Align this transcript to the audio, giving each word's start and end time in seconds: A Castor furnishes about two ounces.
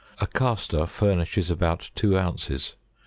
A 0.19 0.25
Castor 0.25 0.87
furnishes 0.87 1.51
about 1.51 1.91
two 1.93 2.17
ounces. 2.17 2.73